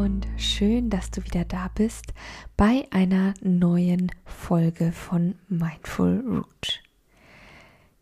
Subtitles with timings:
[0.00, 2.14] Und schön, dass du wieder da bist
[2.56, 6.82] bei einer neuen Folge von Mindful Root.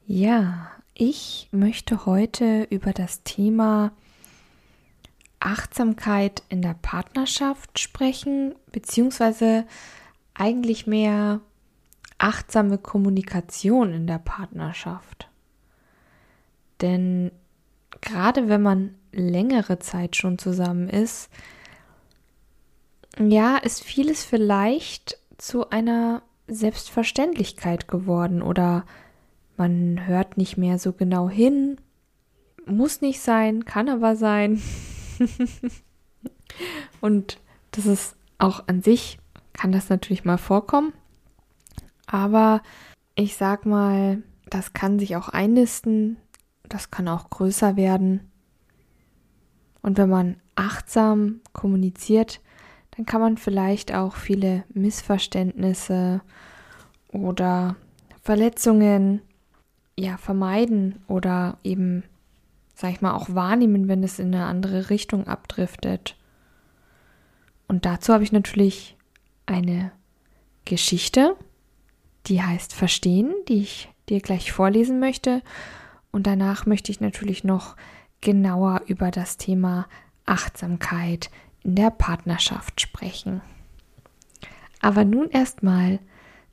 [0.07, 3.91] Ja, ich möchte heute über das Thema
[5.41, 9.67] Achtsamkeit in der Partnerschaft sprechen, beziehungsweise
[10.35, 11.41] eigentlich mehr
[12.19, 15.29] achtsame Kommunikation in der Partnerschaft.
[16.81, 17.33] Denn
[18.01, 21.29] gerade wenn man längere Zeit schon zusammen ist,
[23.19, 28.85] ja, ist vieles vielleicht zu einer Selbstverständlichkeit geworden oder
[29.57, 31.81] man hört nicht mehr so genau hin.
[32.67, 34.63] Muss nicht sein, kann aber sein.
[37.01, 37.41] Und
[37.73, 39.19] das ist auch an sich,
[39.53, 40.93] kann das natürlich mal vorkommen.
[42.07, 42.63] Aber
[43.15, 46.17] ich sag mal, das kann sich auch einnisten,
[46.69, 48.31] das kann auch größer werden.
[49.83, 52.41] Und wenn man achtsam kommuniziert,
[52.99, 56.21] dann kann man vielleicht auch viele Missverständnisse
[57.13, 57.77] oder
[58.23, 59.23] Verletzungen
[59.97, 62.03] ja vermeiden oder eben,
[62.75, 66.17] sag ich mal, auch wahrnehmen, wenn es in eine andere Richtung abdriftet.
[67.69, 68.97] Und dazu habe ich natürlich
[69.47, 69.93] eine
[70.65, 71.37] Geschichte,
[72.27, 75.41] die heißt Verstehen, die ich dir gleich vorlesen möchte.
[76.11, 77.77] Und danach möchte ich natürlich noch
[78.21, 79.87] genauer über das Thema
[80.27, 81.31] Achtsamkeit
[81.63, 83.41] in der Partnerschaft sprechen.
[84.81, 85.99] Aber nun erstmal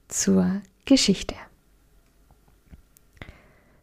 [0.08, 1.36] zur Geschichte.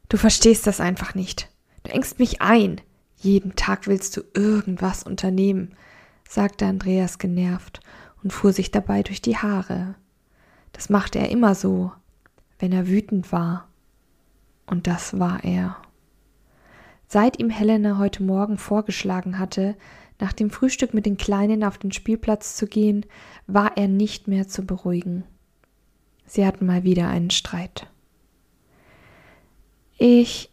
[0.08, 1.48] Du verstehst das einfach nicht.
[1.84, 2.80] Du engst mich ein.
[3.16, 5.74] Jeden Tag willst du irgendwas unternehmen,
[6.28, 7.80] sagte Andreas genervt
[8.22, 9.94] und fuhr sich dabei durch die Haare.
[10.72, 11.92] Das machte er immer so,
[12.58, 13.68] wenn er wütend war.
[14.66, 15.76] Und das war er.
[17.08, 19.76] Seit ihm Helena heute Morgen vorgeschlagen hatte,
[20.22, 23.04] nach dem Frühstück mit den Kleinen auf den Spielplatz zu gehen,
[23.48, 25.24] war er nicht mehr zu beruhigen.
[26.26, 27.88] Sie hatten mal wieder einen Streit.
[29.98, 30.48] Ich.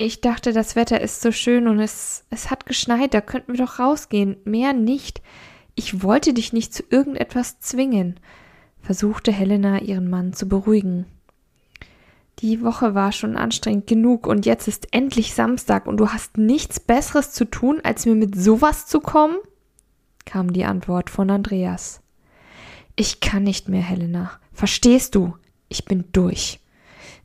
[0.00, 3.66] Ich dachte, das Wetter ist so schön und es, es hat geschneit, da könnten wir
[3.66, 4.36] doch rausgehen.
[4.44, 5.20] Mehr nicht.
[5.74, 8.20] Ich wollte dich nicht zu irgendetwas zwingen,
[8.80, 11.06] versuchte Helena ihren Mann zu beruhigen.
[12.40, 16.78] Die Woche war schon anstrengend genug und jetzt ist endlich Samstag und du hast nichts
[16.78, 19.36] Besseres zu tun, als mir mit sowas zu kommen?
[20.24, 22.00] kam die Antwort von Andreas.
[22.96, 24.32] Ich kann nicht mehr, Helena.
[24.52, 25.34] Verstehst du?
[25.68, 26.60] Ich bin durch.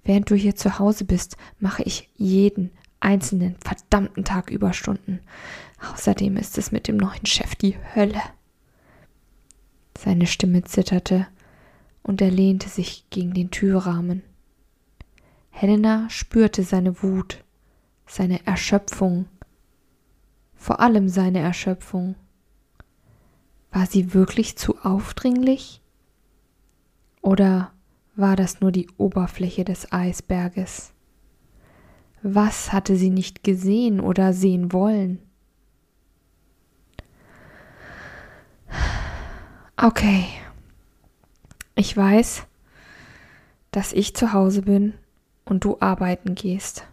[0.03, 5.19] Während du hier zu Hause bist, mache ich jeden einzelnen verdammten Tag Überstunden.
[5.94, 8.22] Außerdem ist es mit dem neuen Chef die Hölle.
[9.97, 11.28] Seine Stimme zitterte
[12.02, 14.23] und er lehnte sich gegen den Türrahmen.
[15.56, 17.44] Helena spürte seine Wut,
[18.08, 19.28] seine Erschöpfung,
[20.56, 22.16] vor allem seine Erschöpfung.
[23.72, 25.80] War sie wirklich zu aufdringlich?
[27.22, 27.72] Oder
[28.16, 30.91] war das nur die Oberfläche des Eisberges.
[32.24, 35.20] Was hatte sie nicht gesehen oder sehen wollen?
[39.78, 40.25] Okay,
[41.75, 42.47] ich weiß,
[43.70, 44.96] dass ich zu Hause bin
[45.46, 46.86] und du arbeiten gehst.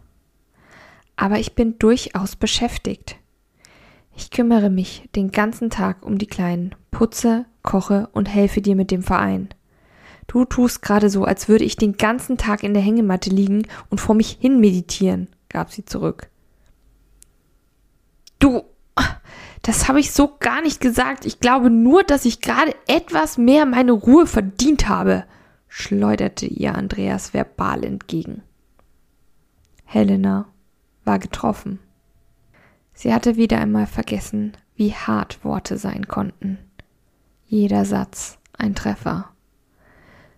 [1.15, 3.17] Aber ich bin durchaus beschäftigt.
[4.15, 8.91] Ich kümmere mich den ganzen Tag um die Kleinen, putze, koche und helfe dir mit
[8.91, 9.49] dem Verein.
[10.27, 13.99] Du tust gerade so, als würde ich den ganzen Tag in der Hängematte liegen und
[13.99, 16.29] vor mich hin meditieren, gab sie zurück.
[18.39, 18.63] Du,
[19.61, 21.25] das habe ich so gar nicht gesagt.
[21.25, 25.25] Ich glaube nur, dass ich gerade etwas mehr meine Ruhe verdient habe,
[25.67, 28.41] schleuderte ihr Andreas verbal entgegen.
[29.93, 30.45] Helena
[31.03, 31.79] war getroffen.
[32.93, 36.59] Sie hatte wieder einmal vergessen, wie hart Worte sein konnten.
[37.45, 39.31] Jeder Satz ein Treffer.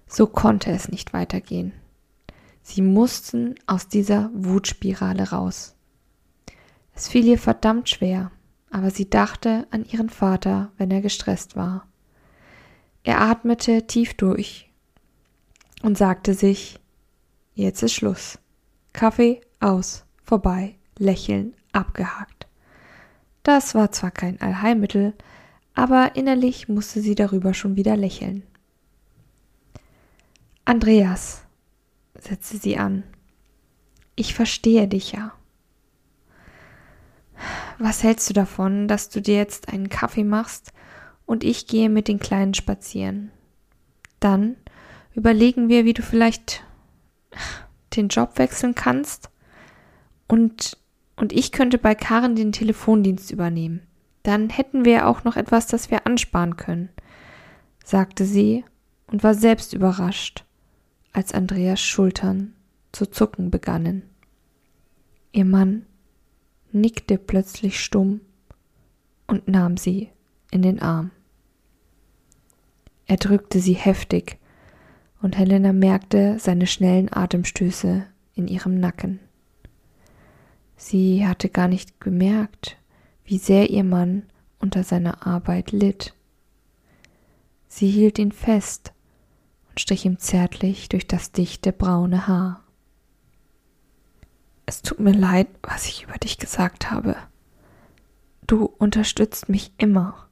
[0.08, 1.72] So konnte es nicht weitergehen.
[2.64, 5.76] Sie mussten aus dieser Wutspirale raus.
[6.96, 8.32] Es fiel ihr verdammt schwer,
[8.72, 11.86] aber sie dachte an ihren Vater, wenn er gestresst war.
[13.04, 14.72] Er atmete tief durch
[15.84, 16.80] und sagte sich,
[17.54, 18.40] jetzt ist Schluss.
[18.94, 22.48] Kaffee aus, vorbei, lächeln, abgehakt.
[23.42, 25.14] Das war zwar kein Allheilmittel,
[25.74, 28.44] aber innerlich musste sie darüber schon wieder lächeln.
[30.66, 31.44] Andreas,
[32.18, 33.04] setzte sie an,
[34.16, 35.34] ich verstehe dich ja.
[37.80, 40.72] Was hältst du davon, dass du dir jetzt einen Kaffee machst
[41.26, 43.32] und ich gehe mit den Kleinen spazieren?
[44.20, 44.56] Dann
[45.16, 46.64] überlegen wir, wie du vielleicht
[47.96, 49.30] den Job wechseln kannst
[50.28, 50.78] und,
[51.16, 53.82] und ich könnte bei Karen den Telefondienst übernehmen.
[54.24, 56.90] Dann hätten wir auch noch etwas, das wir ansparen können,
[57.84, 58.64] sagte sie
[59.08, 60.46] und war selbst überrascht,
[61.12, 62.54] als Andreas Schultern
[62.92, 64.04] zu zucken begannen.
[65.32, 65.86] Ihr Mann
[66.72, 68.22] nickte plötzlich stumm
[69.28, 70.10] und nahm sie
[70.52, 71.12] in den Arm.
[73.06, 74.40] Er drückte sie heftig,
[75.24, 78.06] und Helena merkte seine schnellen Atemstöße
[78.36, 79.22] in ihrem Nacken.
[80.76, 82.78] Sie hatte gar nicht gemerkt,
[83.24, 84.24] wie sehr ihr Mann
[84.60, 86.14] unter seiner Arbeit litt.
[87.70, 88.92] Sie hielt ihn fest
[89.70, 92.62] und strich ihm zärtlich durch das dichte braune Haar.
[94.66, 97.16] Es tut mir leid, was ich über dich gesagt habe.
[98.46, 100.28] Du unterstützt mich immer,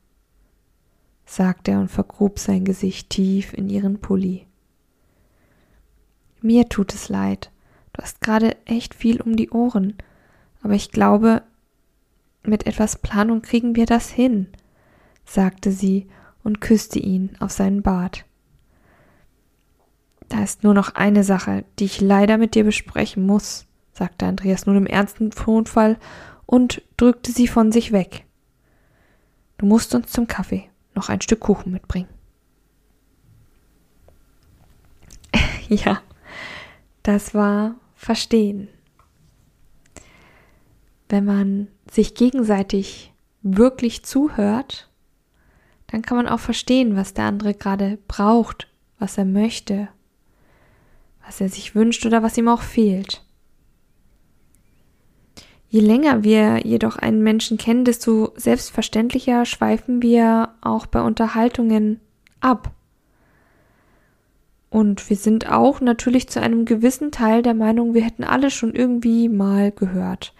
[1.25, 4.47] sagte er und vergrub sein Gesicht tief in ihren Pulli.
[6.41, 7.51] Mir tut es leid.
[7.93, 9.95] Du hast gerade echt viel um die Ohren.
[10.63, 11.43] Aber ich glaube,
[12.43, 14.47] mit etwas Planung kriegen wir das hin,
[15.25, 16.07] sagte sie
[16.43, 18.25] und küsste ihn auf seinen Bart.
[20.29, 24.65] Da ist nur noch eine Sache, die ich leider mit dir besprechen muss, sagte Andreas
[24.65, 25.97] nun im ernsten Tonfall
[26.45, 28.25] und drückte sie von sich weg.
[29.57, 32.09] Du musst uns zum Kaffee noch ein Stück Kuchen mitbringen.
[35.67, 36.01] ja,
[37.03, 38.67] das war Verstehen.
[41.07, 43.13] Wenn man sich gegenseitig
[43.43, 44.89] wirklich zuhört,
[45.87, 48.67] dann kann man auch verstehen, was der andere gerade braucht,
[48.97, 49.89] was er möchte,
[51.25, 53.23] was er sich wünscht oder was ihm auch fehlt.
[55.69, 62.01] Je länger wir jedoch einen Menschen kennen, desto selbstverständlicher schweifen wir auch bei Unterhaltungen
[62.39, 62.71] ab.
[64.71, 68.73] Und wir sind auch natürlich zu einem gewissen Teil der Meinung, wir hätten alle schon
[68.73, 70.33] irgendwie mal gehört.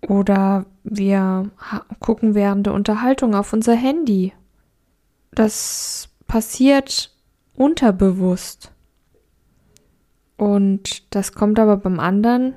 [0.00, 1.50] Oder wir
[1.98, 4.32] gucken während der Unterhaltung auf unser Handy.
[5.32, 7.12] Das passiert
[7.54, 8.72] unterbewusst.
[10.36, 12.54] Und das kommt aber beim anderen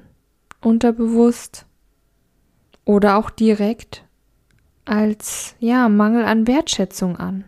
[0.62, 1.66] unterbewusst
[2.86, 4.06] oder auch direkt
[4.86, 7.46] als ja Mangel an Wertschätzung an.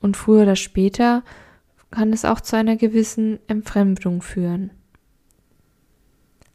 [0.00, 1.22] Und früher oder später
[1.90, 4.70] kann es auch zu einer gewissen Entfremdung führen.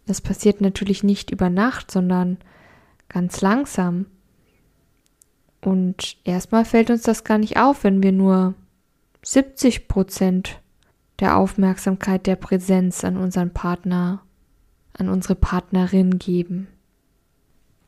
[0.06, 2.38] Das passiert natürlich nicht über Nacht, sondern
[3.10, 4.08] ganz langsam.
[5.62, 8.56] Und erstmal fällt uns das gar nicht auf, wenn wir nur
[9.24, 10.60] 70 Prozent
[11.20, 14.24] der Aufmerksamkeit, der Präsenz an unseren Partner
[14.94, 16.68] an unsere Partnerin geben.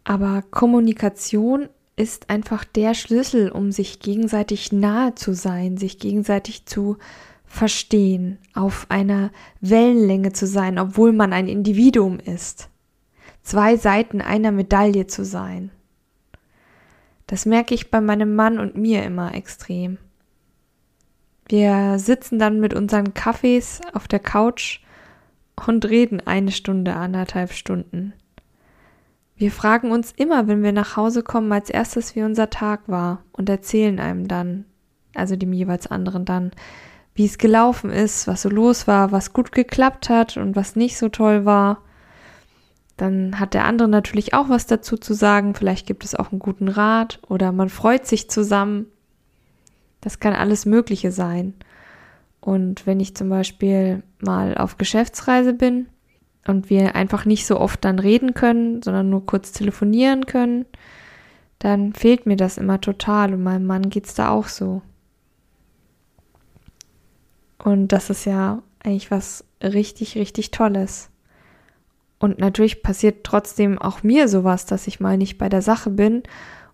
[0.03, 6.97] Aber Kommunikation ist einfach der Schlüssel, um sich gegenseitig nahe zu sein, sich gegenseitig zu
[7.45, 9.31] verstehen, auf einer
[9.61, 12.69] Wellenlänge zu sein, obwohl man ein Individuum ist.
[13.43, 15.69] Zwei Seiten einer Medaille zu sein.
[17.27, 19.97] Das merke ich bei meinem Mann und mir immer extrem.
[21.47, 24.79] Wir sitzen dann mit unseren Kaffees auf der Couch
[25.67, 28.13] und reden eine Stunde, anderthalb Stunden.
[29.35, 33.23] Wir fragen uns immer, wenn wir nach Hause kommen, als erstes, wie unser Tag war
[33.31, 34.65] und erzählen einem dann,
[35.15, 36.51] also dem jeweils anderen dann,
[37.15, 40.97] wie es gelaufen ist, was so los war, was gut geklappt hat und was nicht
[40.97, 41.81] so toll war.
[42.97, 46.39] Dann hat der andere natürlich auch was dazu zu sagen, vielleicht gibt es auch einen
[46.39, 48.87] guten Rat oder man freut sich zusammen.
[50.01, 51.53] Das kann alles Mögliche sein.
[52.39, 55.87] Und wenn ich zum Beispiel mal auf Geschäftsreise bin
[56.47, 60.65] und wir einfach nicht so oft dann reden können, sondern nur kurz telefonieren können,
[61.59, 64.81] dann fehlt mir das immer total und meinem Mann geht's da auch so.
[67.63, 71.09] Und das ist ja eigentlich was richtig, richtig Tolles.
[72.19, 76.23] Und natürlich passiert trotzdem auch mir sowas, dass ich mal nicht bei der Sache bin.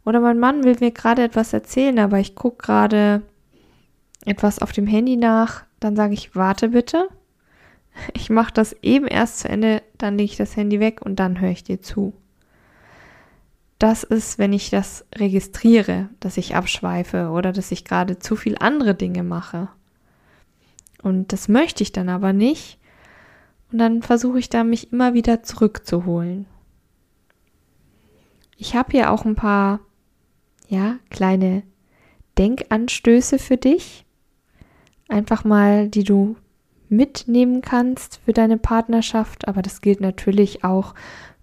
[0.06, 3.22] Oder mein Mann will mir gerade etwas erzählen, aber ich gucke gerade
[4.26, 7.10] etwas auf dem Handy nach, dann sage ich, warte bitte.
[8.13, 11.39] Ich mache das eben erst zu Ende, dann lege ich das Handy weg und dann
[11.39, 12.13] höre ich dir zu.
[13.79, 18.58] Das ist, wenn ich das registriere, dass ich abschweife oder dass ich gerade zu viel
[18.60, 19.70] andere Dinge mache.
[21.01, 22.77] Und das möchte ich dann aber nicht.
[23.72, 26.46] Und dann versuche ich da mich immer wieder zurückzuholen.
[28.58, 29.79] Ich habe hier auch ein paar,
[30.68, 31.63] ja, kleine
[32.38, 34.06] Denkanstöße für dich.
[35.08, 36.36] einfach mal, die du
[36.89, 40.96] mitnehmen kannst für deine Partnerschaft, aber das gilt natürlich auch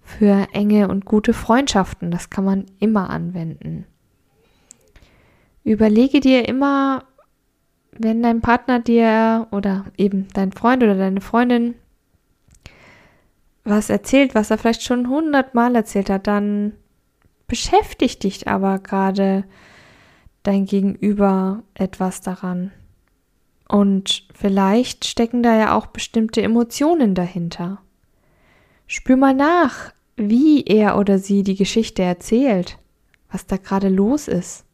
[0.02, 2.10] für enge und gute Freundschaften.
[2.10, 3.86] Das kann man immer anwenden.
[5.64, 7.04] Überlege dir immer,
[7.92, 11.74] wenn dein Partner dir oder eben dein Freund oder deine Freundin
[13.64, 16.72] was erzählt, was er vielleicht schon hundertmal erzählt hat, dann
[17.48, 19.44] beschäftigt dich aber gerade
[20.44, 22.70] dein Gegenüber etwas daran.
[23.68, 27.78] Und vielleicht stecken da ja auch bestimmte Emotionen dahinter.
[28.86, 32.78] Spür mal nach, wie er oder sie die Geschichte erzählt,
[33.30, 34.64] was da gerade los ist,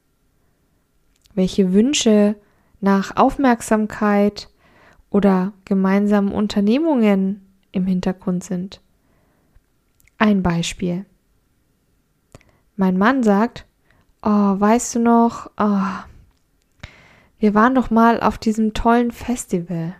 [1.35, 2.37] welche Wünsche
[2.81, 4.51] nach Aufmerksamkeit
[5.09, 8.81] oder gemeinsamen Unternehmungen im Hintergrund sind.
[10.19, 11.07] Ein Beispiel.
[12.77, 13.67] Mein Mann sagt,
[14.23, 16.12] oh, weißt du noch, oh,
[17.43, 19.97] wir waren doch mal auf diesem tollen Festival.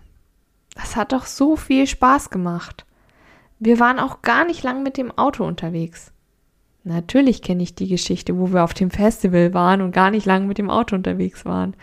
[0.77, 2.87] Das hat doch so viel Spaß gemacht.
[3.59, 6.13] Wir waren auch gar nicht lang mit dem Auto unterwegs.
[6.85, 10.47] Natürlich kenne ich die Geschichte, wo wir auf dem Festival waren und gar nicht lang
[10.47, 11.75] mit dem Auto unterwegs waren.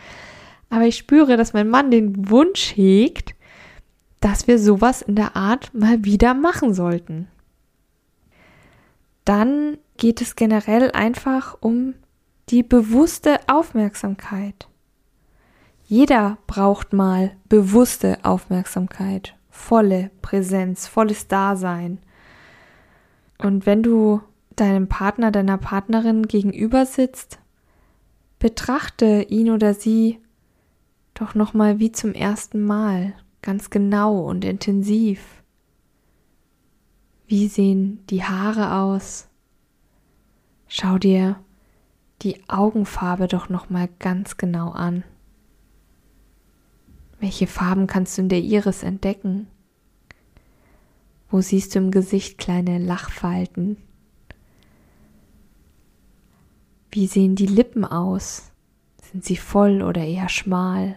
[0.70, 3.36] Aber ich spüre, dass mein Mann den Wunsch hegt,
[4.22, 7.28] dass wir sowas in der Art mal wieder machen sollten.
[9.26, 11.96] Dann geht es generell einfach um
[12.48, 14.69] die bewusste Aufmerksamkeit.
[15.90, 21.98] Jeder braucht mal bewusste Aufmerksamkeit, volle Präsenz, volles Dasein.
[23.40, 24.22] Und wenn du
[24.56, 27.40] deinem Partner, deiner Partnerin gegenüber sitzt,
[28.38, 30.20] betrachte ihn oder sie
[31.16, 35.42] doch nochmal wie zum ersten Mal, ganz genau und intensiv.
[37.26, 39.28] Wie sehen die Haare aus?
[40.68, 41.38] Schau dir
[42.22, 45.04] die Augenfarbe doch nochmal ganz genau an.
[47.20, 49.48] Welche Farben kannst du in der Iris entdecken?
[51.30, 53.78] Wo siehst du im Gesicht kleine Lachfalten?
[56.92, 58.52] Wie sehen die Lippen aus?
[59.02, 60.96] Sind sie voll oder eher schmal?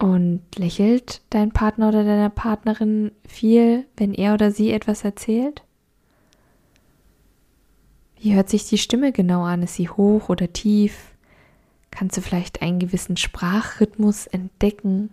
[0.00, 5.62] Und lächelt dein Partner oder deine Partnerin viel, wenn er oder sie etwas erzählt?
[8.18, 9.62] Wie hört sich die Stimme genau an?
[9.62, 11.09] Ist sie hoch oder tief?
[12.00, 15.10] Kannst du vielleicht einen gewissen Sprachrhythmus entdecken?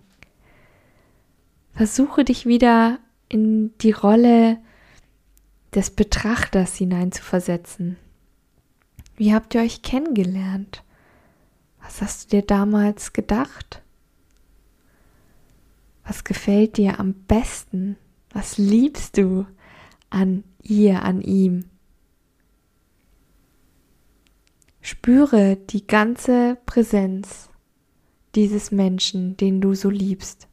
[1.73, 4.57] Versuche dich wieder in die Rolle
[5.75, 7.97] des Betrachters hineinzuversetzen.
[9.17, 10.81] Wie habt ihr euch kennengelernt?
[11.81, 13.81] Was hast du dir damals gedacht?
[16.05, 17.97] Was gefällt dir am besten?
[18.29, 19.45] Was liebst du
[20.09, 21.65] an ihr, an ihm?
[24.89, 27.49] Spüre die ganze Präsenz
[28.35, 30.47] dieses Menschen, den du so liebst.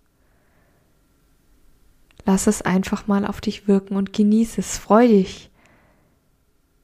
[2.24, 4.76] Lass es einfach mal auf dich wirken und genieße es.
[4.76, 5.52] Freu dich,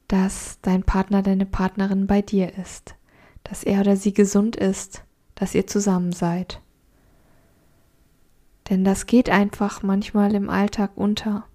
[0.07, 2.95] dass dein Partner, deine Partnerin bei dir ist,
[3.43, 5.03] dass er oder sie gesund ist,
[5.35, 6.61] dass ihr zusammen seid.
[8.69, 11.45] Denn das geht einfach manchmal im Alltag unter.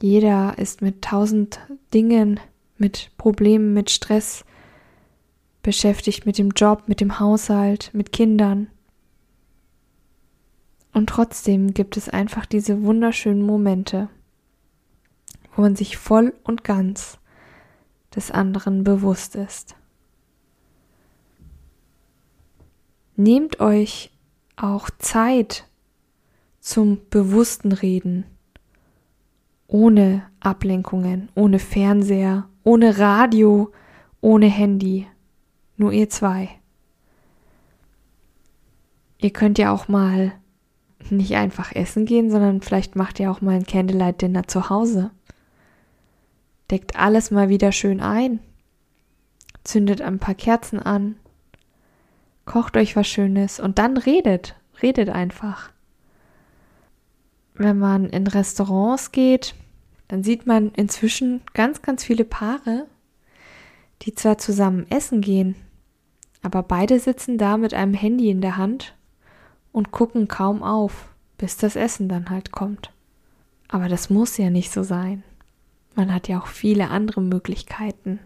[0.00, 1.58] Jeder ist mit tausend
[1.92, 2.38] Dingen
[2.80, 4.44] mit Problemen, mit Stress
[5.62, 8.68] beschäftigt, mit dem Job, mit dem Haushalt, mit Kindern.
[10.92, 14.08] Und trotzdem gibt es einfach diese wunderschönen Momente,
[15.54, 17.18] wo man sich voll und ganz
[18.14, 19.76] des anderen bewusst ist.
[23.16, 24.10] Nehmt euch
[24.56, 25.68] auch Zeit
[26.60, 28.24] zum bewussten Reden,
[29.66, 33.72] ohne Ablenkungen, ohne Fernseher, ohne Radio,
[34.20, 35.06] ohne Handy.
[35.78, 36.50] Nur ihr zwei.
[39.16, 40.32] Ihr könnt ja auch mal
[41.08, 45.10] nicht einfach essen gehen, sondern vielleicht macht ihr auch mal ein Candlelight Dinner zu Hause.
[46.70, 48.38] Deckt alles mal wieder schön ein.
[49.64, 51.16] Zündet ein paar Kerzen an.
[52.44, 54.56] Kocht euch was Schönes und dann redet.
[54.82, 55.70] Redet einfach.
[57.54, 59.54] Wenn man in Restaurants geht,
[60.08, 62.86] dann sieht man inzwischen ganz, ganz viele Paare,
[64.02, 65.54] die zwar zusammen essen gehen,
[66.42, 68.94] aber beide sitzen da mit einem Handy in der Hand
[69.72, 72.92] und gucken kaum auf, bis das Essen dann halt kommt.
[73.68, 75.22] Aber das muss ja nicht so sein.
[75.94, 78.20] Man hat ja auch viele andere Möglichkeiten.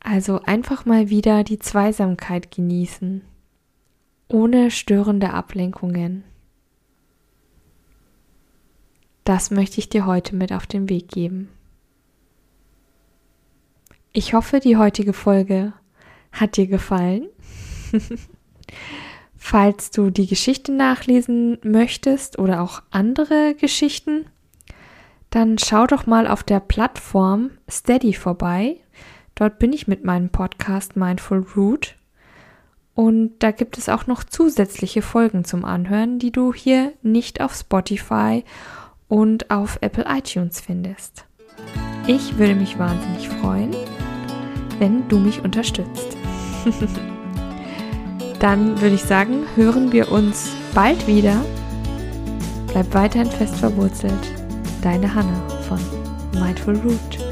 [0.00, 3.22] Also einfach mal wieder die Zweisamkeit genießen,
[4.28, 6.24] ohne störende Ablenkungen.
[9.30, 11.50] Das möchte ich dir heute mit auf den Weg geben.
[14.12, 15.72] Ich hoffe, die heutige Folge
[16.32, 17.28] hat dir gefallen.
[19.36, 24.26] Falls du die Geschichte nachlesen möchtest oder auch andere Geschichten,
[25.30, 28.78] dann schau doch mal auf der Plattform Steady vorbei.
[29.36, 31.94] Dort bin ich mit meinem Podcast Mindful Root.
[32.94, 37.54] Und da gibt es auch noch zusätzliche Folgen zum Anhören, die du hier nicht auf
[37.54, 38.42] Spotify
[39.10, 41.26] und auf Apple iTunes findest.
[42.06, 43.76] Ich würde mich wahnsinnig freuen,
[44.78, 46.16] wenn du mich unterstützt.
[48.40, 51.44] Dann würde ich sagen, hören wir uns bald wieder.
[52.68, 54.32] Bleib weiterhin fest verwurzelt.
[54.80, 55.78] Deine Hanna von
[56.40, 57.29] Mindful Root.